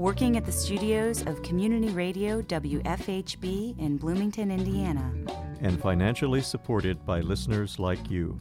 [0.00, 5.12] working at the studios of Community Radio WFHB in Bloomington, Indiana,
[5.60, 8.40] and financially supported by listeners like you.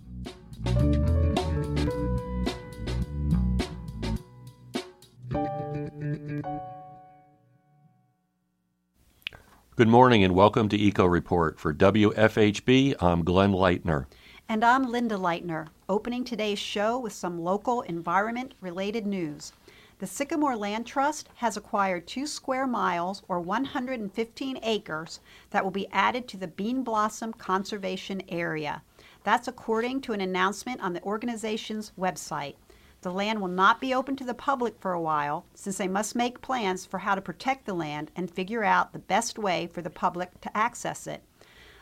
[9.76, 11.59] Good morning and welcome to Eco Report.
[11.59, 14.05] For WFHB, I'm Glenn Leitner.
[14.48, 19.52] And I'm Linda Leitner, opening today's show with some local environment related news.
[20.00, 25.19] The Sycamore Land Trust has acquired two square miles or 115 acres
[25.50, 28.81] that will be added to the Bean Blossom Conservation Area.
[29.25, 32.56] That's according to an announcement on the organization's website.
[33.02, 36.16] The land will not be open to the public for a while since they must
[36.16, 39.81] make plans for how to protect the land and figure out the best way for
[39.81, 41.23] the public to access it.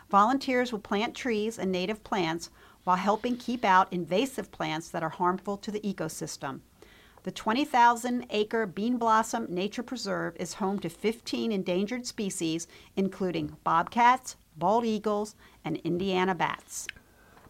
[0.10, 2.50] Volunteers will plant trees and native plants
[2.84, 6.62] while helping keep out invasive plants that are harmful to the ecosystem.
[7.28, 14.38] The 20,000 acre Bean Blossom Nature Preserve is home to 15 endangered species, including bobcats,
[14.56, 16.88] bald eagles, and Indiana bats.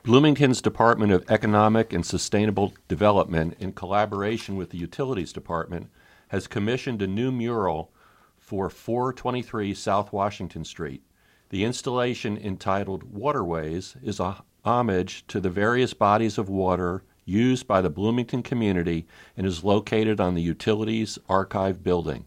[0.01, 5.91] Bloomington's Department of Economic and Sustainable Development, in collaboration with the Utilities Department,
[6.29, 7.91] has commissioned a new mural
[8.39, 11.03] for 423 South Washington Street.
[11.49, 17.81] The installation, entitled Waterways, is a homage to the various bodies of water used by
[17.81, 22.25] the Bloomington community and is located on the Utilities Archive building.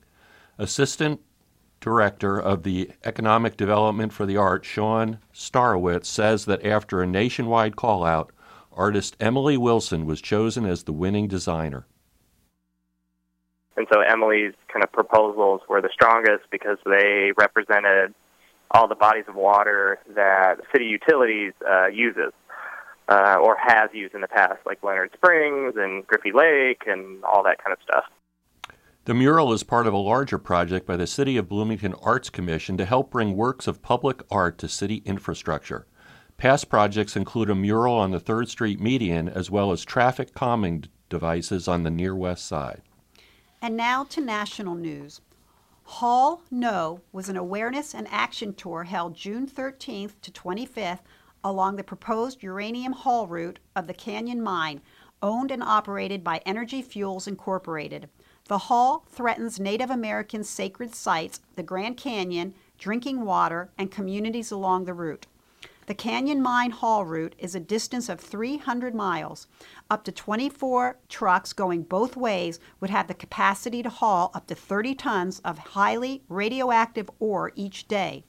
[0.58, 1.20] Assistant
[1.80, 7.74] director of the Economic Development for the Arts, Sean Starowitz, says that after a nationwide
[7.74, 8.30] call out,
[8.72, 11.86] artist Emily Wilson was chosen as the winning designer.
[13.76, 18.14] And so Emily's kind of proposals were the strongest because they represented
[18.72, 22.32] all the bodies of water that city utilities uh, uses
[23.10, 27.42] uh, or has used in the past, like Leonard Springs and Griffey Lake and all
[27.42, 28.04] that kind of stuff.
[29.04, 32.76] The mural is part of a larger project by the City of Bloomington Arts Commission
[32.76, 35.86] to help bring works of public art to city infrastructure.
[36.36, 40.84] Past projects include a mural on the 3rd Street median as well as traffic calming
[41.08, 42.82] devices on the near west side.
[43.60, 45.20] And now to national news.
[45.84, 51.00] Haul No was an awareness and action tour held June 13th to 25th
[51.44, 54.80] along the proposed uranium haul route of the Canyon Mine,
[55.22, 58.08] owned and operated by Energy Fuels Incorporated.
[58.44, 64.84] The haul threatens Native American sacred sites, the Grand Canyon, drinking water, and communities along
[64.84, 65.26] the route.
[65.86, 69.48] The Canyon Mine haul route is a distance of 300 miles.
[69.90, 74.54] Up to 24 trucks going both ways would have the capacity to haul up to
[74.54, 78.24] 30 tons of highly radioactive ore each day.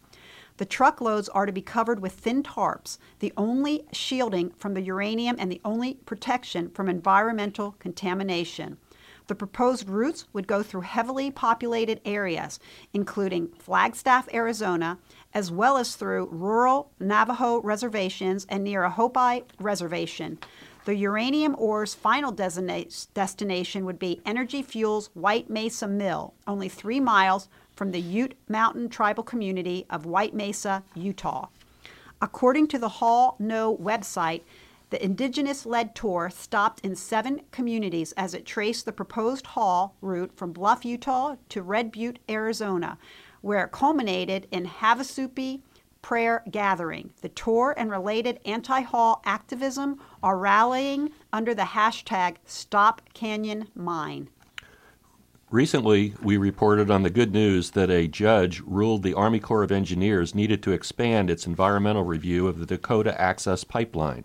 [0.61, 5.35] The truckloads are to be covered with thin tarps, the only shielding from the uranium
[5.39, 8.77] and the only protection from environmental contamination.
[9.25, 12.59] The proposed routes would go through heavily populated areas,
[12.93, 14.99] including Flagstaff, Arizona,
[15.33, 20.37] as well as through rural Navajo reservations and near a Hopi reservation.
[20.85, 27.49] The uranium ore's final destination would be Energy Fuels White Mesa Mill, only three miles
[27.81, 31.47] from the Ute Mountain tribal community of White Mesa, Utah.
[32.21, 34.43] According to the Haul No website,
[34.91, 40.31] the indigenous led tour stopped in seven communities as it traced the proposed haul route
[40.35, 42.99] from Bluff, Utah to Red Butte, Arizona,
[43.41, 45.63] where it culminated in Havasupai
[46.03, 47.09] Prayer Gathering.
[47.21, 54.29] The tour and related anti haul activism are rallying under the hashtag Stop Canyon Mine.
[55.51, 59.71] Recently, we reported on the good news that a judge ruled the Army Corps of
[59.71, 64.23] Engineers needed to expand its environmental review of the Dakota Access Pipeline.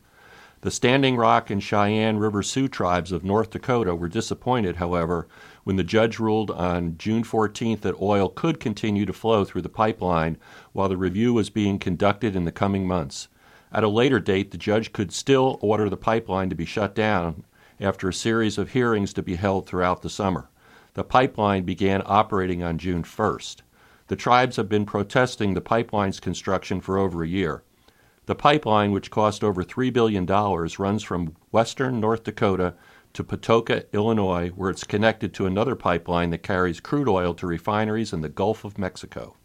[0.60, 5.26] The Standing Rock and Cheyenne River Sioux tribes of North Dakota were disappointed, however,
[5.64, 9.68] when the judge ruled on June 14th that oil could continue to flow through the
[9.68, 10.36] pipeline
[10.74, 13.26] while the review was being conducted in the coming months.
[13.72, 17.42] At a later date, the judge could still order the pipeline to be shut down
[17.80, 20.48] after a series of hearings to be held throughout the summer.
[20.96, 23.56] The pipeline began operating on June 1st.
[24.06, 27.64] The tribes have been protesting the pipeline's construction for over a year.
[28.24, 32.72] The pipeline, which cost over $3 billion, runs from western North Dakota
[33.12, 38.14] to Patoka, Illinois, where it's connected to another pipeline that carries crude oil to refineries
[38.14, 39.36] in the Gulf of Mexico.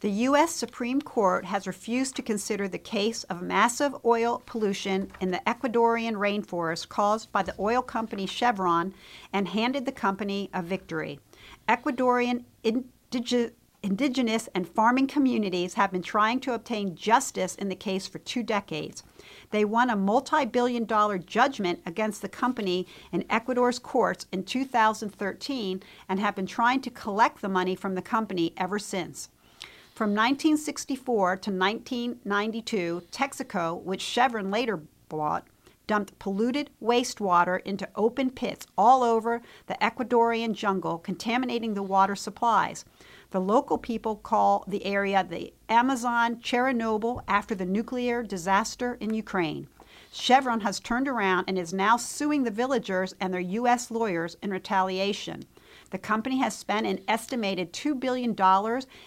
[0.00, 0.54] The U.S.
[0.54, 6.16] Supreme Court has refused to consider the case of massive oil pollution in the Ecuadorian
[6.16, 8.92] rainforest caused by the oil company Chevron
[9.32, 11.18] and handed the company a victory.
[11.66, 13.52] Ecuadorian indige-
[13.82, 18.42] indigenous and farming communities have been trying to obtain justice in the case for two
[18.42, 19.02] decades.
[19.50, 25.82] They won a multi billion dollar judgment against the company in Ecuador's courts in 2013
[26.06, 29.30] and have been trying to collect the money from the company ever since.
[29.96, 35.46] From 1964 to 1992, Texaco, which Chevron later bought,
[35.86, 42.84] dumped polluted wastewater into open pits all over the Ecuadorian jungle, contaminating the water supplies.
[43.30, 49.66] The local people call the area the Amazon Chernobyl after the nuclear disaster in Ukraine.
[50.12, 53.90] Chevron has turned around and is now suing the villagers and their U.S.
[53.90, 55.46] lawyers in retaliation.
[55.90, 58.36] The company has spent an estimated $2 billion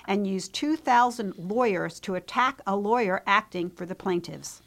[0.08, 4.62] and used 2,000 lawyers to attack a lawyer acting for the plaintiffs.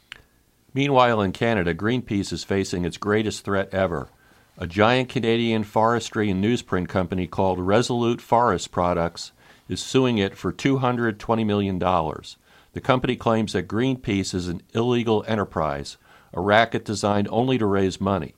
[0.73, 4.09] Meanwhile, in Canada, Greenpeace is facing its greatest threat ever.
[4.57, 9.31] A giant Canadian forestry and newsprint company called Resolute Forest Products
[9.67, 11.79] is suing it for $220 million.
[11.79, 15.97] The company claims that Greenpeace is an illegal enterprise,
[16.33, 18.33] a racket designed only to raise money.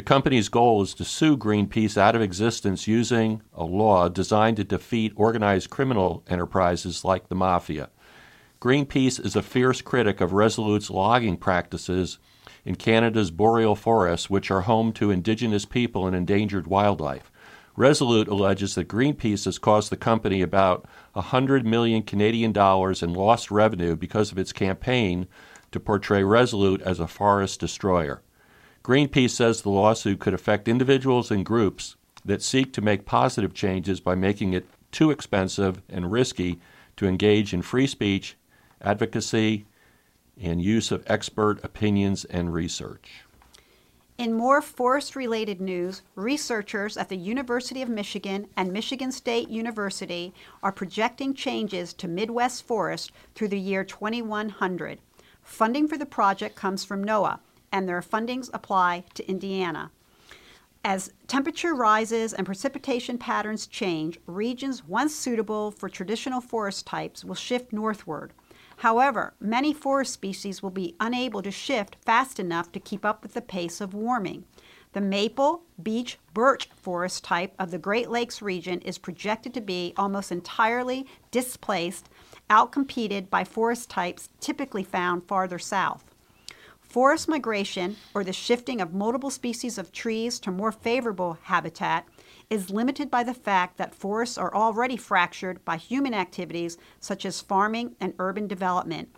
[0.00, 4.64] The company's goal is to sue Greenpeace out of existence using a law designed to
[4.64, 7.90] defeat organized criminal enterprises like the mafia.
[8.62, 12.16] Greenpeace is a fierce critic of Resolute's logging practices
[12.64, 17.30] in Canada's boreal forests, which are home to indigenous people and endangered wildlife.
[17.76, 23.50] Resolute alleges that Greenpeace has cost the company about 100 million Canadian dollars in lost
[23.50, 25.28] revenue because of its campaign
[25.72, 28.22] to portray Resolute as a forest destroyer.
[28.82, 34.00] Greenpeace says the lawsuit could affect individuals and groups that seek to make positive changes
[34.00, 36.58] by making it too expensive and risky
[36.96, 38.36] to engage in free speech,
[38.80, 39.66] advocacy,
[40.40, 43.24] and use of expert opinions and research.
[44.16, 50.34] In more forest related news, researchers at the University of Michigan and Michigan State University
[50.62, 55.00] are projecting changes to Midwest forest through the year 2100.
[55.42, 57.40] Funding for the project comes from NOAA,
[57.72, 59.90] and their fundings apply to Indiana.
[60.82, 67.34] As temperature rises and precipitation patterns change, regions once suitable for traditional forest types will
[67.34, 68.32] shift northward.
[68.78, 73.34] However, many forest species will be unable to shift fast enough to keep up with
[73.34, 74.44] the pace of warming.
[74.92, 79.92] The maple, beech, birch forest type of the Great Lakes region is projected to be
[79.98, 82.08] almost entirely displaced,
[82.48, 86.09] outcompeted by forest types typically found farther south.
[86.90, 92.04] Forest migration, or the shifting of multiple species of trees to more favorable habitat,
[92.50, 97.40] is limited by the fact that forests are already fractured by human activities such as
[97.40, 99.08] farming and urban development.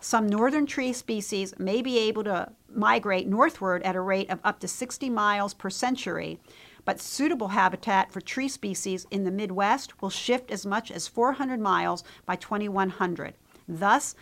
[0.00, 4.58] Some northern tree species may be able to migrate northward at a rate of up
[4.58, 6.40] to 60 miles per century,
[6.84, 11.60] but suitable habitat for tree species in the Midwest will shift as much as 400
[11.60, 13.34] miles by 2100.
[13.68, 14.16] Thus,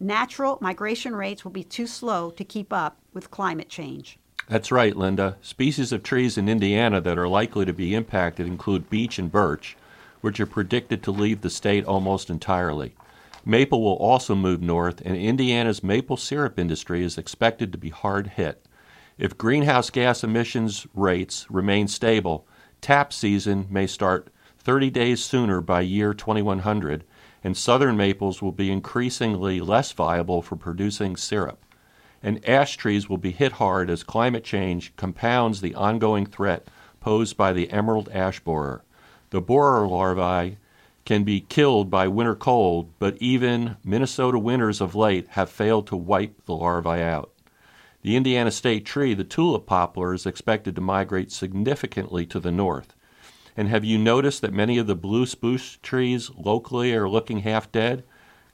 [0.00, 4.18] natural migration rates will be too slow to keep up with climate change.
[4.48, 5.36] That's right, Linda.
[5.42, 9.76] Species of trees in Indiana that are likely to be impacted include beech and birch,
[10.22, 12.94] which are predicted to leave the state almost entirely.
[13.44, 18.26] Maple will also move north, and Indiana's maple syrup industry is expected to be hard
[18.28, 18.66] hit.
[19.18, 22.46] If greenhouse gas emissions rates remain stable,
[22.80, 27.04] tap season may start 30 days sooner by year 2100,
[27.42, 31.64] and southern maples will be increasingly less viable for producing syrup.
[32.22, 36.68] And ash trees will be hit hard as climate change compounds the ongoing threat
[37.00, 38.84] posed by the emerald ash borer.
[39.30, 40.58] The borer larvae
[41.04, 45.96] can be killed by winter cold, but even Minnesota winters of late have failed to
[45.96, 47.32] wipe the larvae out.
[48.02, 52.94] The Indiana state tree, the tulip poplar, is expected to migrate significantly to the north.
[53.60, 57.70] And have you noticed that many of the blue spruce trees locally are looking half
[57.70, 58.04] dead?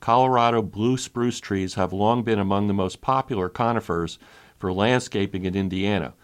[0.01, 4.19] Colorado blue spruce trees have long been among the most popular conifers
[4.59, 6.15] for landscaping in Indiana,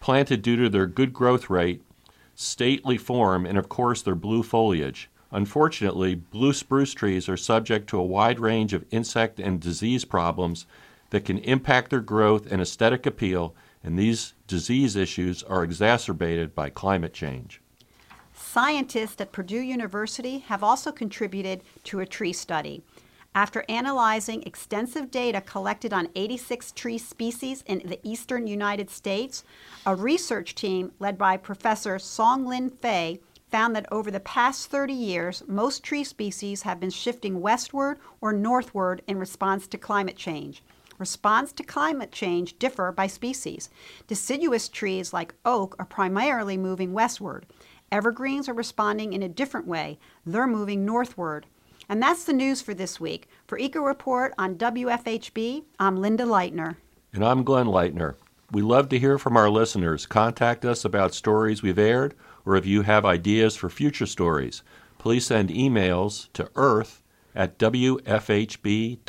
[0.00, 1.84] planted due to their good growth rate,
[2.34, 5.08] stately form, and of course their blue foliage.
[5.30, 10.66] Unfortunately, blue spruce trees are subject to a wide range of insect and disease problems
[11.10, 16.68] that can impact their growth and aesthetic appeal, and these disease issues are exacerbated by
[16.70, 17.61] climate change.
[18.42, 22.82] Scientists at Purdue University have also contributed to a tree study.
[23.34, 29.42] After analyzing extensive data collected on 86 tree species in the eastern United States,
[29.86, 33.20] a research team led by Professor Songlin Fei
[33.50, 38.34] found that over the past 30 years, most tree species have been shifting westward or
[38.34, 40.62] northward in response to climate change.
[40.98, 43.70] Response to climate change differ by species.
[44.06, 47.46] Deciduous trees like oak are primarily moving westward.
[47.92, 49.98] Evergreens are responding in a different way.
[50.24, 51.44] They're moving northward.
[51.90, 53.28] And that's the news for this week.
[53.46, 56.76] For Eco Report on WFHB, I'm Linda Leitner.
[57.12, 58.14] And I'm Glenn Leitner.
[58.50, 60.06] We love to hear from our listeners.
[60.06, 62.14] Contact us about stories we've aired,
[62.46, 64.62] or if you have ideas for future stories,
[64.96, 67.02] please send emails to earth
[67.34, 69.02] at wfhb.org.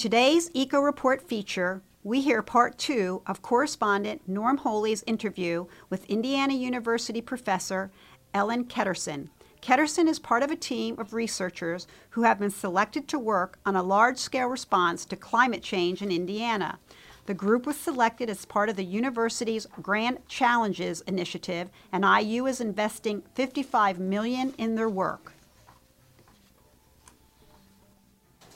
[0.00, 6.54] today's Eco Report feature, we hear part two of correspondent Norm Holy's interview with Indiana
[6.54, 7.90] University professor
[8.32, 9.28] Ellen Ketterson.
[9.60, 13.76] Ketterson is part of a team of researchers who have been selected to work on
[13.76, 16.78] a large scale response to climate change in Indiana.
[17.26, 22.62] The group was selected as part of the university's Grand Challenges initiative, and IU is
[22.62, 25.34] investing 55 million in their work.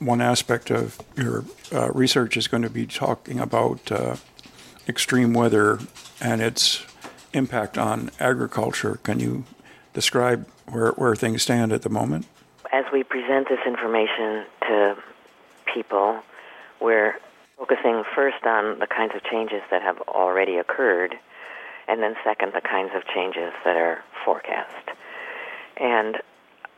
[0.04, 4.16] One aspect of your uh, research is going to be talking about uh,
[4.88, 5.78] extreme weather
[6.20, 6.84] and its
[7.32, 8.98] impact on agriculture.
[9.02, 9.44] Can you
[9.92, 12.26] describe where, where things stand at the moment?
[12.72, 14.96] As we present this information to
[15.72, 16.20] people,
[16.80, 17.14] we're
[17.56, 21.14] focusing first on the kinds of changes that have already occurred,
[21.88, 24.88] and then second, the kinds of changes that are forecast.
[25.76, 26.18] And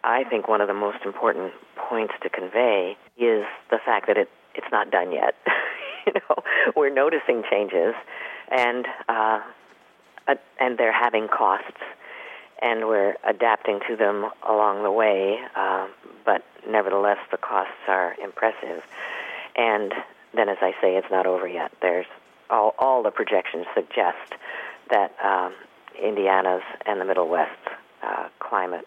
[0.04, 4.28] I think one of the most important points to convey is the fact that it,
[4.54, 5.34] it's not done yet.
[6.06, 6.42] you know,
[6.74, 7.94] we're noticing changes,
[8.50, 9.40] and uh,
[10.60, 11.80] and they're having costs,
[12.60, 15.38] and we're adapting to them along the way.
[15.54, 15.86] Uh,
[16.24, 18.82] but nevertheless, the costs are impressive.
[19.56, 19.92] And
[20.34, 21.72] then, as I say, it's not over yet.
[21.80, 22.06] There's
[22.50, 24.34] all, all the projections suggest
[24.90, 25.54] that um,
[26.02, 27.68] Indiana's and the Middle West's
[28.02, 28.86] uh, climate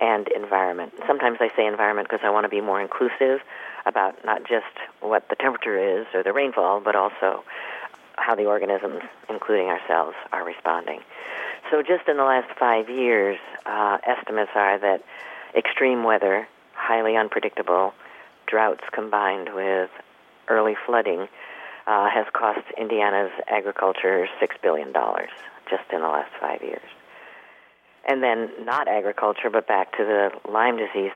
[0.00, 0.92] and environment.
[1.06, 3.40] Sometimes I say environment because I want to be more inclusive
[3.86, 7.44] about not just what the temperature is or the rainfall, but also
[8.16, 11.00] how the organisms, including ourselves, are responding.
[11.70, 15.02] So, just in the last five years, uh, estimates are that
[15.54, 17.94] extreme weather, highly unpredictable,
[18.46, 19.90] droughts combined with
[20.48, 21.28] early flooding,
[21.86, 24.92] uh, has cost Indiana's agriculture $6 billion
[25.68, 26.82] just in the last five years
[28.06, 31.12] and then not agriculture, but back to the Lyme disease.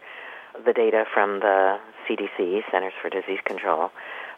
[0.65, 3.91] The data from the CDC, Centers for Disease Control,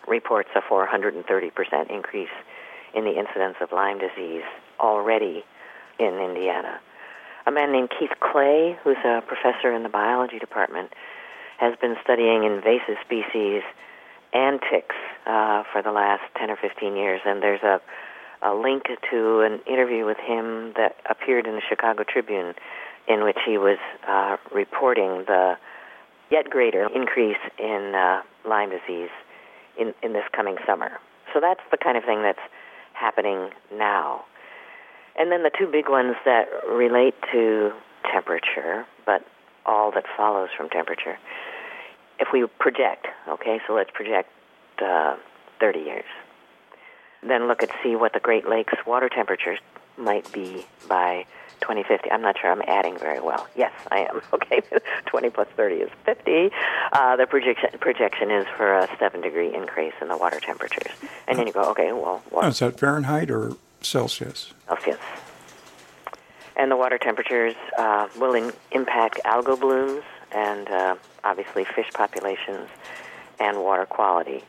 [0.06, 2.28] reports a 430% increase
[2.94, 4.44] in the incidence of Lyme disease
[4.80, 5.44] already
[5.98, 6.80] in Indiana.
[7.46, 10.92] A man named Keith Clay, who's a professor in the biology department,
[11.58, 13.62] has been studying invasive species
[14.32, 17.80] and ticks uh, for the last 10 or 15 years, and there's a
[18.42, 22.54] a link to an interview with him that appeared in the Chicago Tribune,
[23.08, 23.78] in which he was
[24.08, 25.54] uh, reporting the
[26.30, 29.10] yet greater increase in uh, Lyme disease
[29.78, 30.98] in, in this coming summer.
[31.32, 32.42] So that's the kind of thing that's
[32.94, 34.24] happening now.
[35.18, 37.70] And then the two big ones that relate to
[38.12, 39.24] temperature, but
[39.64, 41.18] all that follows from temperature.
[42.18, 44.30] If we project, okay, so let's project
[44.82, 45.16] uh,
[45.60, 46.04] 30 years
[47.30, 49.58] then look at see what the Great Lakes water temperatures
[49.96, 51.26] might be by
[51.60, 52.10] 2050.
[52.10, 53.46] I'm not sure I'm adding very well.
[53.56, 54.20] Yes, I am.
[54.32, 54.60] Okay,
[55.06, 56.50] 20 plus 30 is 50.
[56.92, 60.92] Uh, the projection projection is for a seven degree increase in the water temperatures,
[61.26, 62.46] and then you go, okay, well, what?
[62.46, 64.52] is that Fahrenheit or Celsius?
[64.68, 64.98] Celsius.
[66.56, 72.68] And the water temperatures uh, will in, impact algal blooms and uh, obviously fish populations
[73.40, 74.44] and water quality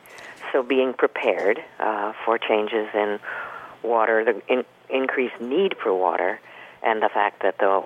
[0.52, 3.18] so being prepared uh, for changes in
[3.82, 6.40] water, the in, increased need for water,
[6.82, 7.84] and the fact that the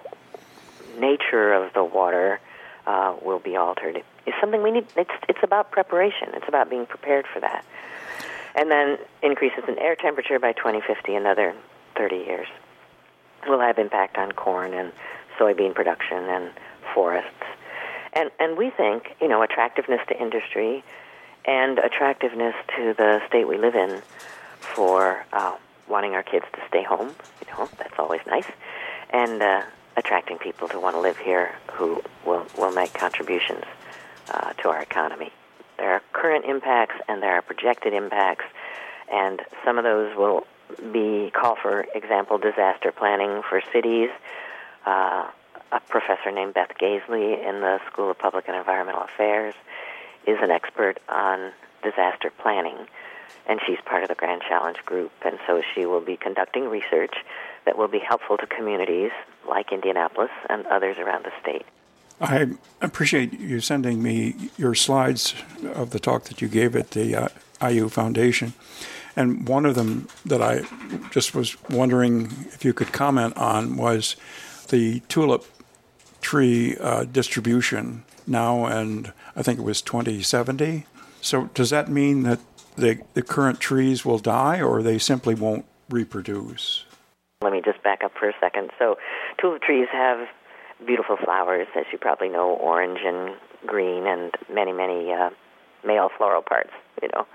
[0.98, 2.40] nature of the water
[2.86, 4.86] uh, will be altered is something we need.
[4.96, 6.28] It's it's about preparation.
[6.34, 7.64] It's about being prepared for that.
[8.54, 11.54] And then increases in air temperature by 2050, another
[11.96, 12.48] 30 years,
[13.48, 14.92] will have impact on corn and
[15.38, 16.50] soybean production and
[16.94, 17.30] forests.
[18.12, 20.84] And and we think you know attractiveness to industry
[21.44, 24.02] and attractiveness to the state we live in
[24.60, 25.56] for uh,
[25.88, 27.14] wanting our kids to stay home.
[27.40, 28.46] You know, that's always nice,
[29.10, 29.62] and uh,
[29.96, 33.64] attracting people to want to live here who will will make contributions
[34.32, 35.30] uh, to our economy.
[35.78, 38.44] There are current impacts and there are projected impacts,
[39.12, 40.46] and some of those will
[40.92, 44.10] be call for example disaster planning for cities.
[44.86, 45.28] Uh,
[45.72, 49.54] a professor named Beth Gazley in the School of Public and Environmental Affairs
[50.26, 51.52] is an expert on
[51.82, 52.76] disaster planning,
[53.46, 57.14] and she's part of the Grand Challenge group, and so she will be conducting research
[57.64, 59.10] that will be helpful to communities
[59.48, 61.66] like Indianapolis and others around the state.
[62.20, 62.50] I
[62.80, 65.34] appreciate you sending me your slides
[65.74, 67.28] of the talk that you gave at the uh,
[67.68, 68.52] IU Foundation.
[69.16, 70.62] And one of them that I
[71.10, 74.16] just was wondering if you could comment on was
[74.68, 75.44] the tulip
[76.20, 80.86] tree uh, distribution now, and I think it was 2070.
[81.20, 82.40] So, does that mean that
[82.76, 86.84] the, the current trees will die or they simply won't reproduce?
[87.42, 88.70] Let me just back up for a second.
[88.78, 88.96] So,
[89.40, 90.26] tulip trees have
[90.86, 93.36] beautiful flowers, as you probably know, orange and
[93.66, 95.30] green, and many, many uh,
[95.86, 97.26] male floral parts, you know.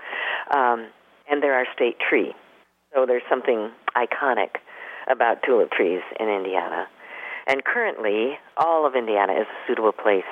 [0.56, 0.88] Um,
[1.30, 2.34] and they're our state tree.
[2.94, 4.60] So there's something iconic
[5.10, 6.86] about tulip trees in Indiana.
[7.46, 10.28] And currently, all of Indiana is a suitable place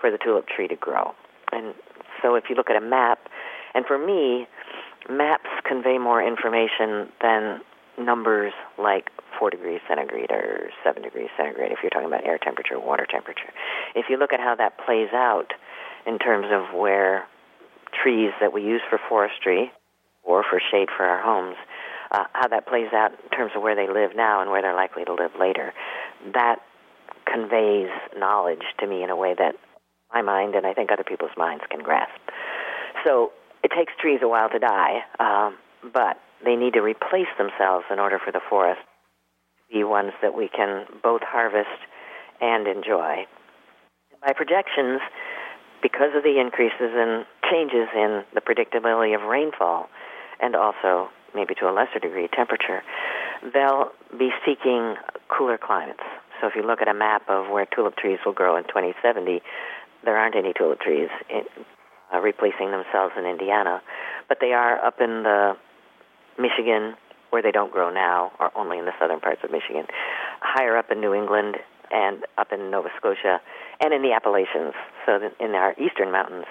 [0.00, 1.12] for the tulip tree to grow.
[1.52, 1.74] And
[2.22, 3.18] so if you look at a map,
[3.74, 4.46] and for me,
[5.08, 7.60] maps convey more information than
[7.98, 12.78] numbers like 4 degrees centigrade or 7 degrees centigrade if you're talking about air temperature,
[12.78, 13.52] water temperature.
[13.94, 15.52] If you look at how that plays out
[16.06, 17.26] in terms of where
[18.02, 19.70] trees that we use for forestry
[20.22, 21.56] or for shade for our homes,
[22.10, 24.74] uh, how that plays out in terms of where they live now and where they're
[24.74, 25.72] likely to live later,
[26.34, 26.56] that
[27.26, 29.54] conveys knowledge to me in a way that
[30.12, 32.20] my mind and I think other people's minds can grasp.
[33.04, 35.56] So it takes trees a while to die, um,
[35.92, 38.80] but they need to replace themselves in order for the forest
[39.68, 41.68] to be ones that we can both harvest
[42.40, 43.26] and enjoy.
[44.20, 45.00] By projections,
[45.82, 49.88] because of the increases and changes in the predictability of rainfall
[50.40, 52.82] and also maybe to a lesser degree temperature,
[53.52, 54.96] they'll be seeking
[55.28, 56.04] cooler climates.
[56.40, 59.42] So if you look at a map of where tulip trees will grow in 2070,
[60.04, 61.42] there aren't any tulip trees in,
[62.12, 63.82] uh, replacing themselves in Indiana,
[64.28, 65.56] but they are up in the
[66.38, 66.94] Michigan,
[67.30, 69.86] where they don't grow now, or only in the southern parts of Michigan,
[70.40, 71.56] higher up in New England
[71.92, 73.40] and up in Nova Scotia,
[73.80, 74.74] and in the Appalachians.
[75.06, 76.46] So in our eastern mountains,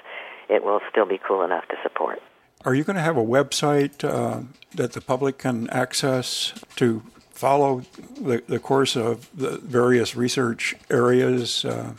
[0.49, 2.21] it will still be cool enough to support.
[2.65, 4.41] Are you going to have a website uh,
[4.75, 7.83] that the public can access to follow
[8.19, 11.63] the, the course of the various research areas?
[11.63, 11.93] Uh?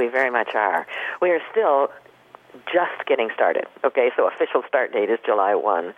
[0.00, 0.86] We very much are.
[1.20, 1.88] We are still
[2.72, 3.66] just getting started.
[3.84, 5.92] Okay, so official start date is July 1.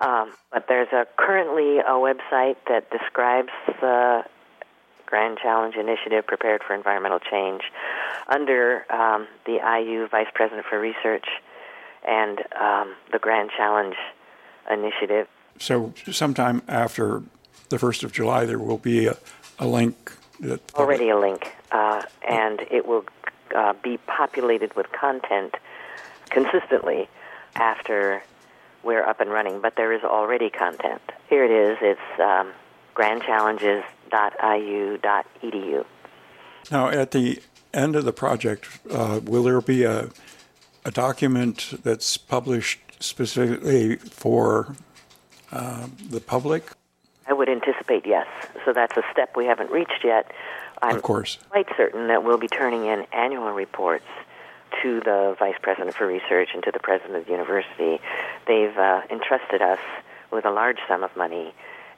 [0.00, 3.50] Um, but there's a currently a website that describes
[3.82, 4.24] the
[5.04, 7.60] Grand Challenge Initiative Prepared for Environmental Change
[8.26, 11.26] under um, the IU Vice President for Research
[12.08, 13.96] and um, the Grand Challenge
[14.70, 15.28] Initiative.
[15.58, 17.22] So, sometime after
[17.68, 19.18] the 1st of July, there will be a,
[19.58, 20.16] a link.
[20.40, 23.04] That Already a link, uh, and it will
[23.54, 25.54] uh, be populated with content
[26.30, 27.08] consistently
[27.54, 28.22] after
[28.82, 31.02] we're up and running, but there is already content.
[31.28, 31.76] Here it is.
[31.80, 32.52] It's um,
[32.94, 35.84] grandchallenges.iu.edu.
[36.70, 37.42] Now, at the
[37.74, 40.08] end of the project, uh, will there be a,
[40.84, 44.76] a document that's published specifically for
[45.50, 46.70] uh, the public?
[47.26, 48.26] I would anticipate yes.
[48.64, 50.30] So that's a step we haven't reached yet.
[50.82, 51.38] I'm of course.
[51.48, 54.04] quite certain that we'll be turning in annual reports
[54.82, 58.00] to the vice president for research and to the president of the university.
[58.46, 59.78] They've uh, entrusted us
[60.30, 61.54] with a large sum of money,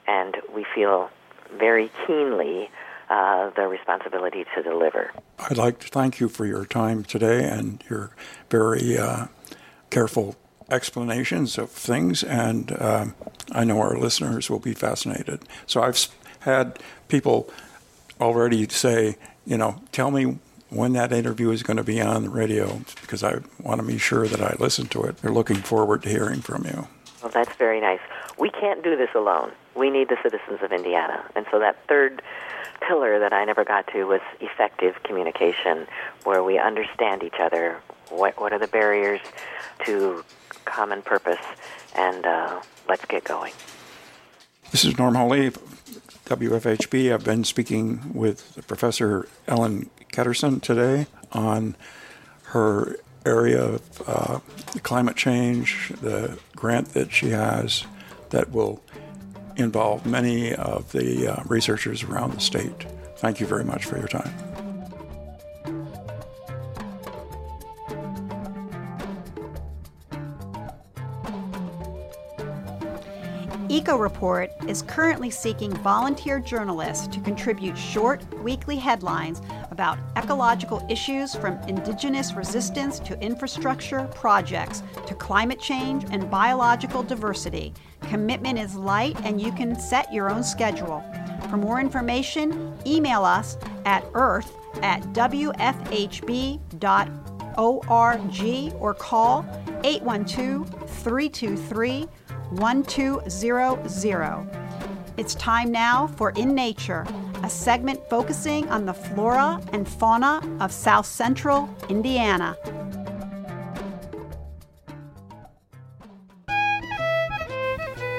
[0.07, 1.09] and we feel
[1.57, 2.69] very keenly
[3.09, 5.11] uh, the responsibility to deliver.
[5.39, 8.11] I'd like to thank you for your time today and your
[8.49, 9.27] very uh,
[9.89, 10.35] careful
[10.69, 13.15] explanations of things, and um,
[13.51, 15.43] I know our listeners will be fascinated.
[15.65, 16.07] So I've
[16.39, 17.49] had people
[18.19, 20.37] already say, you know, tell me
[20.69, 23.97] when that interview is going to be on the radio because I want to be
[23.97, 25.17] sure that I listen to it.
[25.17, 26.87] They're looking forward to hearing from you.
[27.21, 27.99] Well, that's very nice.
[28.37, 29.51] We can't do this alone.
[29.75, 31.23] We need the citizens of Indiana.
[31.35, 32.21] And so that third
[32.85, 35.87] pillar that I never got to was effective communication,
[36.23, 37.79] where we understand each other.
[38.09, 39.21] What, what are the barriers
[39.85, 40.23] to
[40.65, 41.43] common purpose?
[41.95, 43.53] And uh, let's get going.
[44.71, 45.51] This is Norm Holy,
[46.25, 47.13] WFHB.
[47.13, 51.75] I've been speaking with Professor Ellen Ketterson today on
[52.45, 54.39] her area of uh,
[54.81, 57.85] climate change, the grant that she has
[58.29, 58.81] that will
[59.55, 62.85] involve many of the uh, researchers around the state.
[63.17, 64.54] Thank you very much for your time.
[73.85, 81.35] Video Report is currently seeking volunteer journalists to contribute short weekly headlines about ecological issues
[81.35, 87.75] from indigenous resistance to infrastructure projects to climate change and biological diversity.
[88.09, 91.03] Commitment is light and you can set your own schedule.
[91.51, 96.59] For more information, email us at earth at wfhb.org
[98.79, 99.45] or call
[99.83, 102.07] 812 323
[102.57, 104.49] 1200.
[105.17, 107.05] It's time now for In Nature,
[107.43, 112.57] a segment focusing on the flora and fauna of South Central Indiana.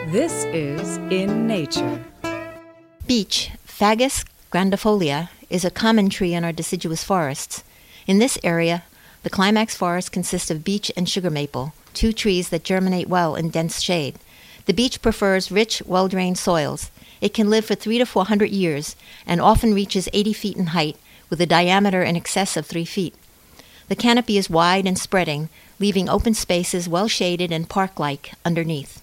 [0.08, 2.04] This is In Nature.
[3.06, 7.62] Beech, Fagus grandifolia, is a common tree in our deciduous forests.
[8.06, 8.84] In this area,
[9.22, 13.50] the climax forest consists of beech and sugar maple, two trees that germinate well in
[13.50, 14.18] dense shade.
[14.66, 16.90] The beech prefers rich, well drained soils.
[17.20, 20.66] It can live for three to four hundred years and often reaches 80 feet in
[20.68, 20.96] height
[21.30, 23.14] with a diameter in excess of three feet.
[23.88, 25.48] The canopy is wide and spreading,
[25.78, 29.00] leaving open spaces well shaded and park like underneath.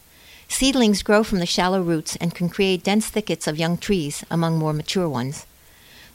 [0.49, 4.57] Seedlings grow from the shallow roots and can create dense thickets of young trees among
[4.57, 5.45] more mature ones.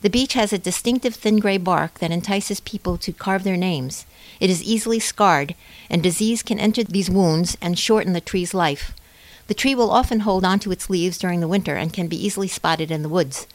[0.02, 4.04] The beech has a distinctive thin gray bark that entices people to carve their names.
[4.38, 5.54] It is easily scarred,
[5.90, 8.92] and disease can enter these wounds and shorten the tree's life.
[9.48, 12.48] The tree will often hold onto its leaves during the winter and can be easily
[12.48, 13.46] spotted in the woods.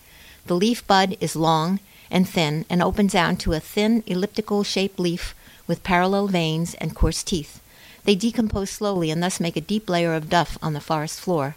[0.47, 1.79] The leaf bud is long
[2.09, 5.35] and thin and opens out to a thin elliptical shaped leaf
[5.67, 7.61] with parallel veins and coarse teeth.
[8.05, 11.55] They decompose slowly and thus make a deep layer of duff on the forest floor.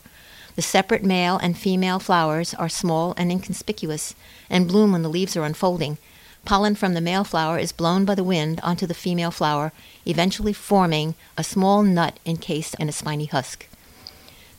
[0.55, 4.15] The separate male and female flowers are small and inconspicuous
[4.51, 5.97] and bloom when the leaves are unfolding.
[6.45, 9.73] Pollen from the male flower is blown by the wind onto the female flower,
[10.05, 13.67] eventually forming a small nut encased in a spiny husk.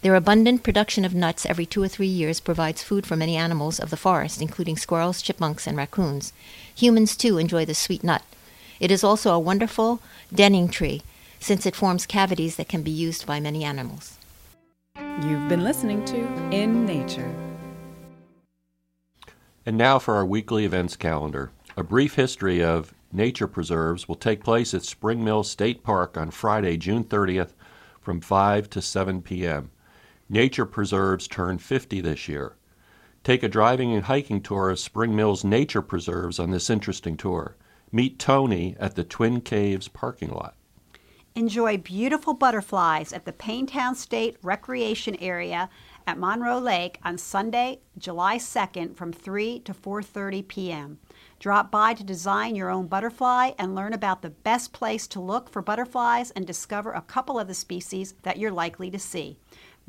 [0.01, 3.79] Their abundant production of nuts every two or three years provides food for many animals
[3.79, 6.33] of the forest, including squirrels, chipmunks, and raccoons.
[6.75, 8.21] Humans, too, enjoy the sweet nut.
[8.79, 9.99] It is also a wonderful
[10.31, 11.01] denning tree,
[11.39, 14.17] since it forms cavities that can be used by many animals.
[15.23, 16.17] You've been listening to
[16.51, 17.33] In Nature.
[19.65, 21.49] And now for our weekly events calendar.
[21.75, 26.29] A brief history of nature preserves will take place at Spring Mill State Park on
[26.29, 27.53] Friday, June 30th
[27.99, 29.71] from 5 to 7 p.m.
[30.29, 32.57] Nature preserves turn 50 this year.
[33.23, 37.55] Take a driving and hiking tour of Spring Mill's nature preserves on this interesting tour.
[37.91, 40.55] Meet Tony at the Twin Caves parking lot.
[41.33, 45.69] Enjoy beautiful butterflies at the Paynetown State Recreation Area
[46.07, 50.99] at Monroe Lake on Sunday, July 2nd from 3 to 4:30 p.m.
[51.39, 55.49] Drop by to design your own butterfly and learn about the best place to look
[55.49, 59.37] for butterflies and discover a couple of the species that you're likely to see.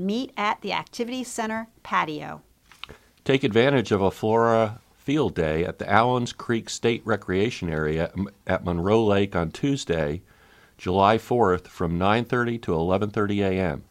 [0.00, 2.42] Meet at the Activity Center patio.
[3.24, 8.12] Take advantage of a Flora Field Day at the Allens Creek State Recreation Area
[8.46, 10.22] at Monroe Lake on Tuesday,
[10.76, 13.82] July 4th from 9:30 to 11:30 a.m.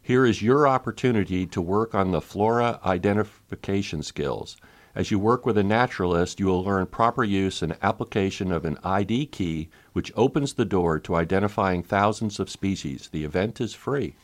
[0.00, 4.56] Here is your opportunity to work on the flora identification skills.
[4.94, 8.78] As you work with a naturalist, you will learn proper use and application of an
[8.84, 13.08] ID key, which opens the door to identifying thousands of species.
[13.10, 14.14] The event is free.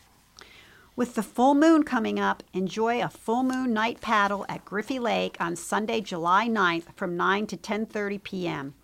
[0.95, 5.39] With the full moon coming up, enjoy a full moon night paddle at Griffey Lake
[5.41, 8.75] on Sunday, July 9th from 9 to 10:30 p.m.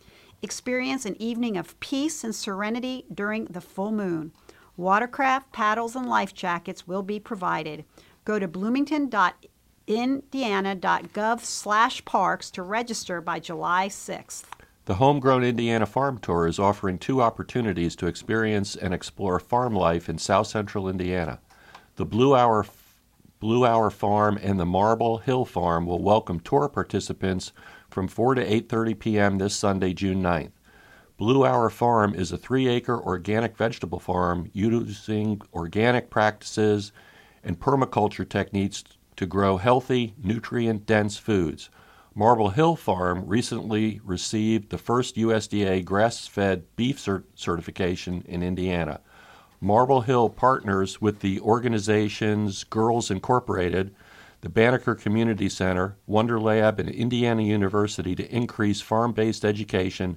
[0.40, 4.32] Experience an evening of peace and serenity during the full moon.
[4.78, 7.84] Watercraft, paddles, and life jackets will be provided.
[8.24, 14.44] Go to bloomington.indiana.gov slash parks to register by July 6th.
[14.86, 20.08] The Homegrown Indiana Farm Tour is offering two opportunities to experience and explore farm life
[20.08, 21.40] in south central Indiana.
[21.98, 22.64] The Blue Hour,
[23.40, 27.50] Blue Hour Farm and the Marble Hill Farm will welcome tour participants
[27.90, 29.38] from 4 to 8:30 p.m.
[29.38, 30.52] this Sunday, June 9th.
[31.16, 36.92] Blue Hour Farm is a 3-acre organic vegetable farm using organic practices
[37.42, 38.84] and permaculture techniques
[39.16, 41.68] to grow healthy, nutrient-dense foods.
[42.14, 49.00] Marble Hill Farm recently received the first USDA grass-fed beef cert- certification in Indiana.
[49.60, 53.92] Marble Hill partners with the organizations Girls Incorporated,
[54.40, 60.16] the Banneker Community Center, WonderLab, and Indiana University to increase farm based education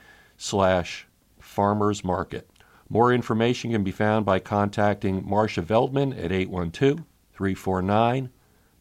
[0.42, 1.06] slash
[1.38, 2.50] farmers market.
[2.88, 8.30] More information can be found by contacting Marcia Veldman at 812 349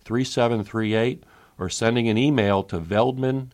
[0.03, 1.23] 3738
[1.59, 3.51] or sending an email to veldmanm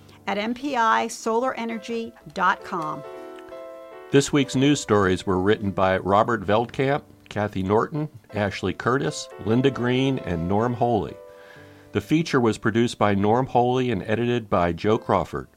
[0.31, 3.03] at mpisolarenergy.com.
[4.11, 10.19] This week's news stories were written by Robert Veldkamp, Cathi Norton, Ashley Curtis, Linda Greene,
[10.19, 11.15] and Norm Holy.
[11.91, 15.49] The feature was produced by Norm Holy and edited by Joe Crawford.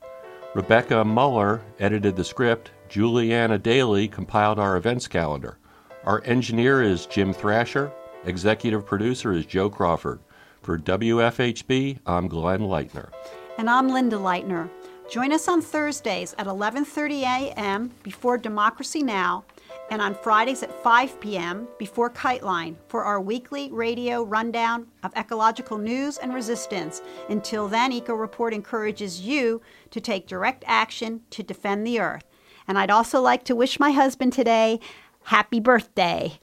[0.54, 2.72] Rebecca Mueller edited the script.
[2.88, 5.56] Julianna Dailey compiled our events calendar.
[6.04, 7.92] Our engineer is Jim Thrasher.
[8.24, 10.18] Executive producer is Joe Crawford.
[10.62, 13.10] For WFHB, I'm Glenn Leitner.
[13.56, 14.68] And I'm Linda Leitner.
[15.08, 17.92] Join us on Thursdays at 11:30 a.m.
[18.02, 19.44] before Democracy Now!
[19.90, 21.68] and on Fridays at 5 p.m.
[21.78, 27.00] before Kiteline for our weekly radio rundown of ecological news and resistance.
[27.28, 32.24] Until then, Eco Report encourages you to take direct action to defend the earth.
[32.66, 34.80] And I'd also like to wish my husband today
[35.24, 36.40] happy birthday.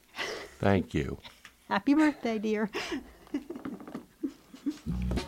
[0.60, 1.18] Thank you.
[1.68, 2.70] Happy birthday, dear.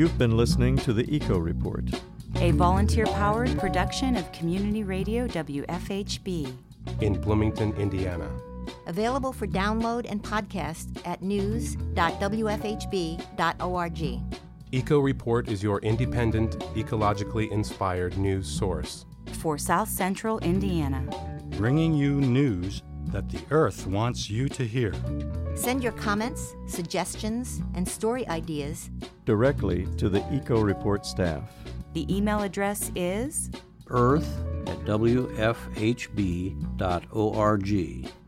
[0.00, 1.84] You've been listening to the Eco Report,
[2.36, 6.56] a volunteer powered production of Community Radio WFHB
[7.02, 8.30] in Bloomington, Indiana.
[8.86, 11.96] Available for download and podcast at news.wfhb.org.
[14.72, 21.04] Eco Report is your independent, ecologically inspired news source for South Central Indiana,
[21.58, 24.94] bringing you news that the Earth wants you to hear.
[25.60, 28.88] Send your comments, suggestions, and story ideas
[29.26, 31.52] directly to the Eco Report staff.
[31.92, 33.50] The email address is
[33.88, 35.28] earth at wfhb.org.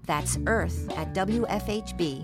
[0.05, 2.23] That's earth at wfhb.org.